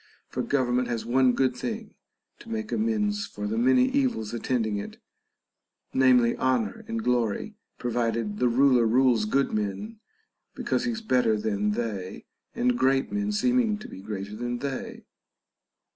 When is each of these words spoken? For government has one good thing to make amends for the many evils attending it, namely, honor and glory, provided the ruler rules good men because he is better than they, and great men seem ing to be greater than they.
For 0.29 0.41
government 0.41 0.87
has 0.87 1.05
one 1.05 1.33
good 1.33 1.55
thing 1.55 1.93
to 2.39 2.49
make 2.49 2.71
amends 2.71 3.27
for 3.27 3.45
the 3.45 3.55
many 3.59 3.85
evils 3.89 4.33
attending 4.33 4.77
it, 4.77 4.97
namely, 5.93 6.35
honor 6.37 6.83
and 6.87 7.03
glory, 7.03 7.53
provided 7.77 8.39
the 8.39 8.47
ruler 8.49 8.87
rules 8.87 9.25
good 9.25 9.51
men 9.53 9.99
because 10.55 10.85
he 10.85 10.91
is 10.91 11.01
better 11.03 11.39
than 11.39 11.73
they, 11.73 12.25
and 12.55 12.75
great 12.79 13.11
men 13.11 13.31
seem 13.31 13.59
ing 13.59 13.77
to 13.77 13.87
be 13.87 14.01
greater 14.01 14.35
than 14.35 14.57
they. 14.57 15.03